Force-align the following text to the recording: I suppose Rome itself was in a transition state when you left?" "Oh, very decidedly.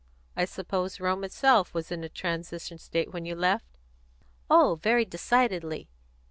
I 0.35 0.45
suppose 0.45 0.99
Rome 0.99 1.23
itself 1.23 1.75
was 1.75 1.91
in 1.91 2.03
a 2.03 2.09
transition 2.09 2.79
state 2.79 3.13
when 3.13 3.23
you 3.23 3.35
left?" 3.35 3.77
"Oh, 4.49 4.79
very 4.81 5.05
decidedly. 5.05 5.89